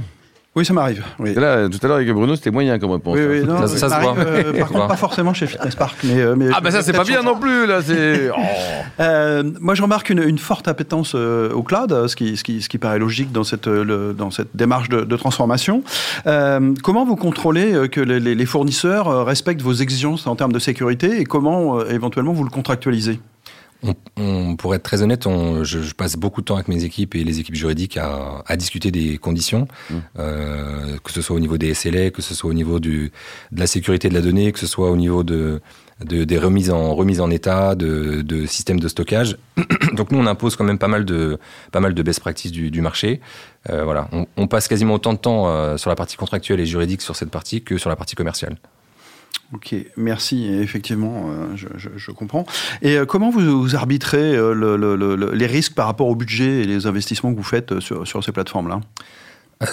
Oui, 0.54 0.66
ça 0.66 0.74
m'arrive. 0.74 1.02
Là, 1.18 1.66
tout 1.70 1.78
à 1.82 1.86
l'heure 1.86 1.96
avec 1.96 2.12
Bruno, 2.12 2.36
c'était 2.36 2.50
moyen 2.50 2.78
comme 2.78 2.90
réponse. 2.90 3.16
Oui, 3.16 3.24
oui, 3.26 3.44
non, 3.46 3.66
ça, 3.66 3.88
se 3.88 4.00
voit. 4.00 4.14
Euh, 4.18 4.52
par 4.58 4.68
contre, 4.68 4.86
pas 4.86 4.96
forcément 4.96 5.32
chez 5.32 5.46
Fitness 5.46 5.74
Park. 5.74 5.96
Mais, 6.04 6.20
euh, 6.20 6.50
ah, 6.54 6.60
ben 6.60 6.70
ça, 6.70 6.82
c'est 6.82 6.92
pas 6.92 7.04
bien 7.04 7.22
non 7.22 7.38
plus, 7.38 7.66
là. 7.66 7.80
Oh. 8.34 8.40
euh, 9.00 9.42
moi, 9.60 9.74
je 9.74 9.82
remarque 9.82 10.10
une, 10.10 10.22
une 10.22 10.38
forte 10.38 10.68
appétence 10.68 11.12
euh, 11.14 11.52
au 11.52 11.62
cloud, 11.62 12.06
ce 12.06 12.16
qui, 12.16 12.36
ce, 12.36 12.44
qui, 12.44 12.62
ce 12.62 12.68
qui 12.68 12.78
paraît 12.78 12.98
logique 12.98 13.32
dans 13.32 13.44
cette, 13.44 13.66
le, 13.66 14.14
dans 14.16 14.30
cette 14.30 14.54
démarche 14.54 14.88
de, 14.88 15.02
de 15.02 15.16
transformation. 15.16 15.82
comment 16.24 17.04
vous 17.04 17.16
contrôlez 17.16 17.88
que 17.90 18.00
les, 18.00 18.34
les, 18.34 18.46
fournisseurs 18.46 19.24
respectent 19.24 19.62
vos 19.62 19.72
exigences 19.72 20.26
en 20.26 20.36
termes 20.36 20.52
de 20.52 20.58
sécurité 20.58 21.20
et 21.20 21.24
comment, 21.24 21.84
éventuellement, 21.86 22.32
vous 22.32 22.44
le 22.44 22.50
contractualisez? 22.50 23.20
On, 24.16 24.56
pour 24.56 24.74
être 24.74 24.82
très 24.82 25.02
honnête, 25.02 25.26
on, 25.26 25.64
je, 25.64 25.80
je, 25.80 25.94
passe 25.94 26.16
beaucoup 26.16 26.40
de 26.40 26.46
temps 26.46 26.54
avec 26.54 26.68
mes 26.68 26.84
équipes 26.84 27.14
et 27.14 27.24
les 27.24 27.40
équipes 27.40 27.56
juridiques 27.56 27.96
à, 27.96 28.42
à 28.46 28.56
discuter 28.56 28.90
des 28.90 29.18
conditions, 29.18 29.66
mmh. 29.90 29.94
euh, 30.18 30.96
que 31.02 31.10
ce 31.10 31.20
soit 31.20 31.34
au 31.34 31.40
niveau 31.40 31.58
des 31.58 31.74
SLA, 31.74 32.10
que 32.10 32.22
ce 32.22 32.34
soit 32.34 32.50
au 32.50 32.54
niveau 32.54 32.78
du, 32.78 33.10
de 33.50 33.60
la 33.60 33.66
sécurité 33.66 34.08
de 34.08 34.14
la 34.14 34.20
donnée, 34.20 34.52
que 34.52 34.58
ce 34.58 34.66
soit 34.66 34.90
au 34.90 34.96
niveau 34.96 35.24
de, 35.24 35.60
de 36.04 36.24
des 36.24 36.38
remises 36.38 36.70
en, 36.70 36.94
remises 36.94 37.20
en 37.20 37.30
état, 37.30 37.74
de, 37.74 38.22
de 38.22 38.46
systèmes 38.46 38.80
de 38.80 38.88
stockage. 38.88 39.36
Donc 39.94 40.12
nous, 40.12 40.18
on 40.18 40.26
impose 40.26 40.56
quand 40.56 40.64
même 40.64 40.78
pas 40.78 40.88
mal 40.88 41.04
de, 41.04 41.38
pas 41.72 41.80
mal 41.80 41.94
de 41.94 42.02
best 42.02 42.20
practices 42.20 42.52
du, 42.52 42.70
du 42.70 42.80
marché. 42.80 43.20
Euh, 43.70 43.84
voilà, 43.84 44.08
on, 44.12 44.26
on, 44.36 44.46
passe 44.46 44.68
quasiment 44.68 44.94
autant 44.94 45.12
de 45.12 45.18
temps 45.18 45.48
euh, 45.48 45.76
sur 45.76 45.90
la 45.90 45.96
partie 45.96 46.16
contractuelle 46.16 46.60
et 46.60 46.66
juridique 46.66 47.02
sur 47.02 47.16
cette 47.16 47.30
partie 47.30 47.62
que 47.62 47.78
sur 47.78 47.90
la 47.90 47.96
partie 47.96 48.14
commerciale. 48.14 48.56
Ok, 49.54 49.74
merci. 49.96 50.46
effectivement, 50.46 51.30
euh, 51.30 51.56
je, 51.76 52.10
comprends. 52.10 52.46
Et 52.80 52.96
euh, 52.96 53.04
comment 53.04 53.30
vous, 53.30 53.76
arbitrez 53.76 54.34
euh, 54.34 55.30
les 55.34 55.46
risques 55.46 55.74
par 55.74 55.86
rapport 55.86 56.08
au 56.08 56.14
budget 56.14 56.62
et 56.62 56.64
les 56.64 56.86
investissements 56.86 57.32
que 57.32 57.36
vous 57.36 57.42
faites 57.42 57.78
sur, 57.80 58.24
ces 58.24 58.32
plateformes-là? 58.32 58.80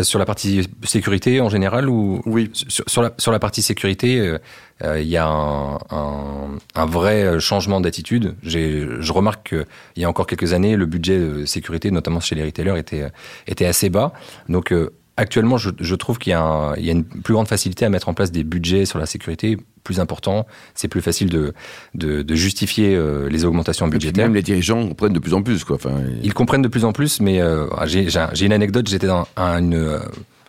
Sur 0.02 0.20
la 0.20 0.26
partie 0.26 0.70
sécurité 0.84 1.42
en 1.42 1.50
général 1.50 1.90
ou 1.90 2.22
oui 2.28 2.52
sur, 2.54 3.02
la, 3.02 3.12
sur 3.18 3.32
la 3.32 3.40
partie 3.40 3.64
sécurité 3.64 4.36
il 4.84 5.08
y 5.08 5.18
a 5.18 5.26
un, 5.26 6.86
vrai 6.86 7.40
changement 7.40 7.82
d'attitude 7.82 8.36
je 8.44 9.12
remarque 9.12 9.50
qu'il 9.50 10.04
y 10.04 10.06
a 10.06 10.10
encore 10.10 10.28
quelques 10.28 10.54
années 10.54 10.76
le 10.76 10.86
budget 10.86 11.48
sécurité 11.48 11.90
notamment 11.90 12.20
chez 12.20 12.36
les 12.36 12.44
retailers 12.44 12.78
était 12.78 13.12
était 13.48 13.66
assez 13.66 13.90
bas 13.90 14.14
donc 14.48 14.72
actuellement, 15.20 15.58
je, 15.58 15.70
je 15.80 15.96
trouve 15.96 16.18
qu'il 16.18 16.32
y, 16.32 16.34
a 16.34 16.74
y 16.78 16.90
une 16.90 17.04
plus 17.04 17.34
grande 17.34 17.48
facilité 17.48 17.86
à 17.86 17.90
mettre 17.90 18.10
en 18.10 18.14
place 18.14 18.32
des 18.32 18.44
budgets 18.44 18.86
sur 18.86 19.00
la 19.00 19.06
sécurité 19.06 19.58
plus 19.84 20.00
importants. 20.00 20.46
C'est 20.76 20.88
plus 20.88 21.02
facile 21.02 21.30
de, 21.30 21.54
de, 21.96 22.22
de 22.22 22.36
justifier 22.36 22.96
euh, 22.96 23.30
les 23.30 23.46
augmentations 23.46 23.88
budgétaires. 23.88 24.26
même 24.26 24.36
les 24.36 24.42
dirigeants 24.42 24.88
comprennent 24.88 25.14
de 25.14 25.20
plus 25.20 25.34
en 25.34 25.42
plus. 25.42 25.64
Quoi. 25.64 25.76
Enfin, 25.78 25.92
Ils 26.24 26.34
comprennent 26.34 26.62
de 26.62 26.68
plus 26.68 26.86
en 26.86 26.92
plus, 26.94 27.20
mais 27.22 27.42
euh, 27.42 27.68
j'ai 27.86 28.10
j'ai 28.10 28.20
un- 28.20 28.30
j'ai 28.34 28.46
une 28.46 28.54
anecdote. 28.54 28.88
J'étais 28.88 29.08
dans 29.08 29.26
une, 29.38 29.74
euh, 29.76 30.00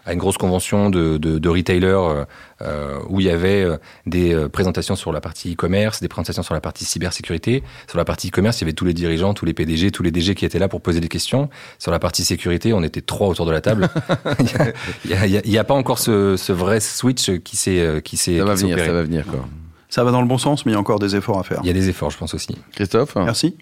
à 0.04 0.12
une 0.12 0.19
grosse 0.19 0.38
convention 0.38 0.90
de, 0.90 1.19
de, 1.19 1.38
de 1.38 1.49
retailers 1.49 1.85
euh, 1.85 2.25
euh, 2.62 2.99
où 3.09 3.21
il 3.21 3.26
y 3.26 3.30
avait 3.30 3.62
euh, 3.62 3.76
des 4.07 4.35
présentations 4.52 4.97
sur 4.97 5.12
la 5.12 5.21
partie 5.21 5.52
e-commerce, 5.52 6.00
des 6.00 6.09
présentations 6.09 6.42
sur 6.42 6.54
la 6.54 6.61
partie 6.61 6.85
cybersécurité. 6.85 7.62
Sur 7.88 7.99
la 7.99 8.04
partie 8.04 8.28
e-commerce, 8.28 8.59
il 8.61 8.62
y 8.62 8.64
avait 8.64 8.73
tous 8.73 8.85
les 8.85 8.95
dirigeants, 8.95 9.35
tous 9.35 9.45
les 9.45 9.54
PDG, 9.54 9.90
tous 9.90 10.02
les 10.02 10.11
DG 10.11 10.35
qui 10.35 10.45
étaient 10.45 10.59
là 10.59 10.69
pour 10.69 10.80
poser 10.80 11.00
des 11.00 11.09
questions. 11.09 11.49
Sur 11.78 11.90
la 11.92 11.99
partie 11.99 12.25
sécurité, 12.25 12.73
on 12.73 12.83
était 12.83 13.00
trois 13.02 13.28
autour 13.28 13.47
de 13.47 13.52
la 13.52 13.61
table. 13.61 13.88
il 15.04 15.42
n'y 15.45 15.59
a, 15.59 15.64
pas 15.64 15.75
encore 15.75 15.99
ce, 15.99 16.37
ce 16.37 16.52
vrai 16.52 16.80
switch 16.80 17.38
qui 17.38 17.57
s'est 17.57 18.00
qui 18.04 18.16
s'est 18.16 18.38
ça 18.38 18.45
va 18.45 18.54
venir, 18.54 18.75
opéré. 18.75 18.88
ça 18.88 18.92
va 18.92 19.02
venir. 19.02 19.26
Quoi. 19.26 19.47
Ça 19.88 20.04
va 20.04 20.12
dans 20.12 20.23
le 20.23 20.28
bon 20.28 20.38
sens, 20.38 20.64
mais 20.64 20.73
il 20.73 20.75
y 20.75 20.76
a 20.76 20.80
encore 20.80 21.00
des 21.00 21.16
efforts 21.16 21.38
à 21.38 21.42
faire. 21.42 21.61
Il 21.62 21.66
y 21.66 21.71
a 21.71 21.73
des 21.73 21.88
efforts, 21.88 22.11
je 22.11 22.19
pense 22.19 22.33
aussi. 22.35 22.57
Christophe? 22.73 23.16
Merci. 23.16 23.57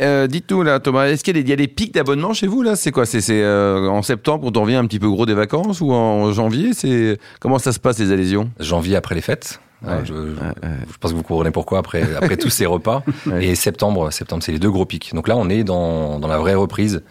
Euh, 0.00 0.26
Dites-nous 0.26 0.62
là, 0.62 0.78
Thomas, 0.80 1.06
est-ce 1.06 1.24
qu'il 1.24 1.36
y, 1.36 1.52
a 1.52 1.56
des- 1.56 1.68
pics 1.68 1.92
d'abonnement 1.94 2.32
chez 2.32 2.46
vous 2.46 2.62
là? 2.62 2.76
C'est 2.76 2.92
quoi? 2.92 3.04
C'est 3.06 3.20
euh, 3.30 3.88
en 3.88 4.02
septembre 4.02 4.44
quand 4.44 4.56
on 4.56 4.62
revient 4.62 4.76
un 4.76 4.86
petit 4.86 4.98
peu 5.00 5.08
gros 5.08 5.26
des 5.26 5.34
vacances 5.34 5.80
ou 5.80 5.92
en 5.92 6.32
janvier? 6.32 6.72
C'est 6.72 7.18
comment 7.40 7.58
ça 7.58 7.72
se 7.72 7.78
passe 7.80 7.98
les 7.98 8.12
adhésions 8.12 8.50
janvier 8.60 8.96
après 8.96 9.14
les 9.14 9.20
fêtes. 9.20 9.60
Ouais, 9.82 9.90
Euh, 9.92 10.04
je, 10.04 10.12
ouais, 10.14 10.20
ouais. 10.62 10.70
je 10.90 10.96
pense 10.98 11.10
que 11.12 11.16
vous 11.16 11.22
comprenez 11.22 11.50
pourquoi 11.50 11.78
après, 11.78 12.02
après 12.16 12.36
tous 12.36 12.50
ces 12.50 12.66
repas. 12.66 13.02
Et 13.40 13.54
septembre, 13.54 14.10
septembre, 14.12 14.42
c'est 14.42 14.52
les 14.52 14.58
deux 14.58 14.70
gros 14.70 14.86
pics. 14.86 15.12
Donc 15.14 15.28
là, 15.28 15.36
on 15.36 15.48
est 15.48 15.64
dans, 15.64 16.18
dans 16.18 16.28
la 16.28 16.38
vraie 16.38 16.54
reprise. 16.54 17.02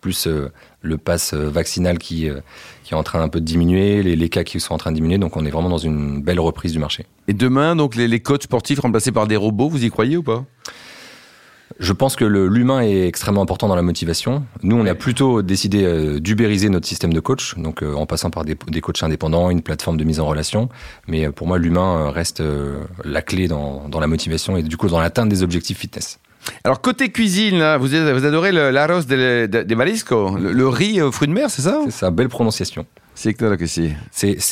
Plus 0.00 0.26
euh, 0.26 0.50
le 0.82 0.98
pass 0.98 1.32
vaccinal 1.32 1.96
qui, 1.98 2.28
qui 2.82 2.92
est 2.92 2.96
en 2.96 3.02
train 3.02 3.22
un 3.22 3.28
peu 3.28 3.40
de 3.40 3.46
diminuer, 3.46 4.02
les, 4.02 4.16
les 4.16 4.28
cas 4.28 4.44
qui 4.44 4.60
sont 4.60 4.74
en 4.74 4.78
train 4.78 4.90
de 4.90 4.96
diminuer. 4.96 5.16
Donc 5.16 5.34
on 5.38 5.46
est 5.46 5.50
vraiment 5.50 5.70
dans 5.70 5.78
une 5.78 6.20
belle 6.22 6.40
reprise 6.40 6.72
du 6.72 6.78
marché. 6.78 7.06
Et 7.26 7.32
demain, 7.32 7.74
donc 7.74 7.94
les, 7.96 8.06
les 8.06 8.20
coachs 8.20 8.42
sportifs 8.42 8.80
remplacés 8.80 9.12
par 9.12 9.26
des 9.26 9.36
robots, 9.36 9.70
vous 9.70 9.82
y 9.82 9.88
croyez 9.90 10.18
ou 10.18 10.22
pas? 10.22 10.44
Je 11.80 11.92
pense 11.92 12.14
que 12.14 12.24
l'humain 12.24 12.82
est 12.82 13.06
extrêmement 13.06 13.42
important 13.42 13.66
dans 13.66 13.74
la 13.74 13.82
motivation. 13.82 14.44
Nous, 14.62 14.76
on 14.76 14.86
a 14.86 14.94
plutôt 14.94 15.42
décidé 15.42 15.84
euh, 15.84 16.20
d'ubériser 16.20 16.68
notre 16.68 16.86
système 16.86 17.12
de 17.12 17.20
coach, 17.20 17.56
donc 17.56 17.82
euh, 17.82 17.94
en 17.94 18.06
passant 18.06 18.30
par 18.30 18.44
des, 18.44 18.56
des 18.68 18.80
coachs 18.80 19.02
indépendants, 19.02 19.50
une 19.50 19.60
plateforme 19.60 19.96
de 19.96 20.04
mise 20.04 20.20
en 20.20 20.26
relation. 20.26 20.68
Mais 21.08 21.26
euh, 21.26 21.32
pour 21.32 21.46
moi, 21.48 21.58
l'humain 21.58 22.10
reste 22.10 22.42
la 23.04 23.22
clé 23.22 23.48
dans, 23.48 23.88
dans 23.88 24.00
la 24.00 24.06
motivation 24.06 24.56
et 24.56 24.62
du 24.62 24.76
coup 24.76 24.88
dans 24.88 25.00
l'atteinte 25.00 25.28
des 25.28 25.42
objectifs 25.42 25.78
fitness. 25.78 26.20
Alors 26.62 26.80
côté 26.80 27.10
cuisine, 27.10 27.58
là, 27.58 27.78
vous, 27.78 27.94
adorez 27.94 28.52
l'arroz 28.52 29.06
de, 29.06 29.46
de, 29.46 29.62
de 29.62 29.74
marisco, 29.74 30.36
le, 30.36 30.52
le 30.52 30.68
riz 30.68 31.00
aux 31.00 31.10
fruits 31.10 31.28
de 31.28 31.32
mer, 31.32 31.50
c'est 31.50 31.62
ça? 31.62 31.80
C'est 31.86 31.90
ça, 31.90 32.10
belle 32.10 32.28
prononciation. 32.28 32.86
Claro 33.38 33.56
que. 33.56 33.66
C'est 33.66 33.94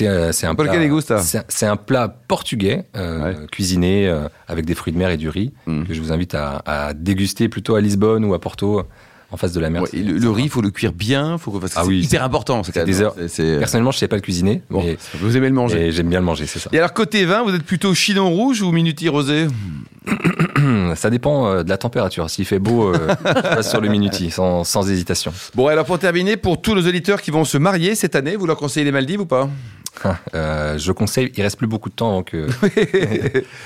euh, 0.09 0.33
c'est 0.33 0.47
un 0.47 0.53
un- 1.73 1.77
plat 1.77 2.09
portugais 2.29 2.85
euh, 2.97 3.23
Ouais. 3.41 3.47
cuisiné 3.51 4.09
euh, 4.09 4.29
avec 4.49 4.65
des 4.65 4.75
fruits 4.75 4.93
de 4.93 4.99
mer 4.99 5.11
et 5.11 5.17
du 5.17 5.29
riz 5.29 5.53
Mm. 5.67 5.85
que 5.85 5.95
je 5.95 6.01
vous 6.01 6.13
invite 6.13 6.35
à, 6.35 6.63
à 6.67 6.95
déguster 6.95 7.49
plutôt 7.49 7.75
à 7.75 7.81
Lisbonne 7.81 8.25
ou 8.25 8.35
à 8.35 8.41
Porto 8.41 8.83
en 9.33 9.37
face 9.37 9.53
de 9.53 9.61
la 9.61 9.71
mer. 9.71 9.83
Ouais, 9.83 9.89
et 9.95 10.03
le, 10.03 10.19
le 10.19 10.31
riz, 10.31 10.45
il 10.45 10.51
faut 10.51 10.61
le 10.61 10.71
cuire 10.71 10.93
bien, 10.93 11.39
faut 11.39 11.51
que, 11.51 11.65
Ah 11.65 11.69
c'est 11.69 11.89
oui, 11.89 12.01
hyper 12.01 12.23
important. 12.23 12.63
C'est 12.63 12.85
des 12.85 12.93
même- 12.93 13.03
heures. 13.03 13.15
c'est- 13.29 13.59
Personnellement, 13.59 13.91
je 13.91 13.99
sais 13.99 14.07
pas 14.09 14.17
le 14.17 14.23
cuisiner, 14.23 14.63
bon, 14.71 14.83
mais, 14.85 14.97
vous 15.21 15.37
aimez 15.37 15.49
le 15.49 15.55
manger. 15.55 15.91
j'aime 15.91 16.09
bien 16.09 16.21
le 16.21 16.25
manger, 16.27 16.47
c'est 16.47 16.59
ça. 16.59 16.69
Et 16.73 16.79
alors 16.79 16.93
côté 16.93 17.25
vin, 17.25 17.43
vous 17.43 17.55
êtes 17.55 17.65
plutôt 17.65 17.95
chinon 17.95 18.31
rouge 18.31 18.63
ou 18.63 18.71
minuti 18.73 19.09
rosé 19.09 19.47
Ça 20.95 21.11
dépend 21.11 21.47
euh, 21.47 21.63
de 21.63 21.69
la 21.69 21.79
température. 21.79 22.29
S'il 22.31 22.45
fait 22.45 22.59
beau, 22.59 22.89
euh, 22.95 23.09
je 23.25 23.33
passe 23.41 23.71
sur 23.71 23.81
le 23.81 23.89
minuti, 23.89 24.31
sans, 24.31 24.65
sans 24.65 24.89
hésitation. 24.91 25.33
Bon, 25.55 25.67
alors 25.69 25.85
pour 25.85 25.99
terminer, 25.99 26.37
pour 26.37 26.61
tous 26.61 26.75
nos 26.75 26.87
auditeurs 26.87 27.21
qui 27.23 27.31
vont 27.31 27.45
se 27.45 27.57
marier 27.59 27.95
cette 27.95 28.15
année, 28.17 28.37
vous 28.37 28.47
leur 28.47 28.57
conseillez 28.57 28.85
les 28.85 28.93
Maldives 28.93 29.21
ou 29.21 29.27
pas? 29.27 29.49
Euh, 30.35 30.79
je 30.79 30.93
conseille, 30.93 31.31
il 31.37 31.43
reste 31.43 31.59
plus 31.59 31.67
beaucoup 31.67 31.89
de 31.89 31.95
temps 31.95 32.09
avant 32.09 32.23
que 32.23 32.47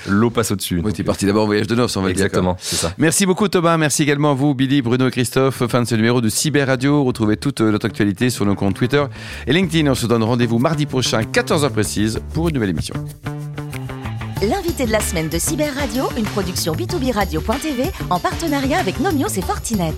l'eau 0.07 0.29
passe 0.29 0.51
au-dessus. 0.51 0.81
Oui, 0.83 0.93
t'es 0.93 1.03
parti 1.03 1.25
d'abord 1.25 1.43
en 1.43 1.45
voyage 1.45 1.67
de 1.67 1.75
noces, 1.75 1.95
on 1.97 2.01
va 2.01 2.07
dire. 2.09 2.25
Exactement, 2.25 2.57
c'est 2.59 2.75
ça. 2.75 2.93
Merci 2.97 3.25
beaucoup 3.25 3.47
Thomas, 3.47 3.77
merci 3.77 4.03
également 4.03 4.31
à 4.31 4.33
vous 4.33 4.53
Billy, 4.53 4.81
Bruno 4.81 5.07
et 5.07 5.11
Christophe. 5.11 5.65
Fin 5.67 5.81
de 5.81 5.87
ce 5.87 5.95
numéro 5.95 6.21
de 6.21 6.29
Cyber 6.29 6.67
Radio. 6.67 7.03
Retrouvez 7.03 7.37
toute 7.37 7.61
notre 7.61 7.85
actualité 7.85 8.29
sur 8.29 8.45
nos 8.45 8.55
comptes 8.55 8.75
Twitter 8.75 9.03
et 9.47 9.53
LinkedIn. 9.53 9.89
On 9.89 9.95
se 9.95 10.05
donne 10.05 10.23
rendez-vous 10.23 10.59
mardi 10.59 10.85
prochain, 10.85 11.21
14h 11.21 11.69
précise, 11.69 12.19
pour 12.33 12.49
une 12.49 12.55
nouvelle 12.55 12.71
émission. 12.71 12.95
L'invité 14.41 14.85
de 14.85 14.91
la 14.91 14.99
semaine 14.99 15.29
de 15.29 15.39
Cyber 15.39 15.73
Radio, 15.73 16.09
une 16.17 16.25
production 16.25 16.73
b2b 16.73 17.13
radio.tv 17.13 17.91
en 18.09 18.19
partenariat 18.19 18.77
avec 18.79 18.99
Nomios 18.99 19.29
et 19.29 19.41
Fortinet. 19.41 19.93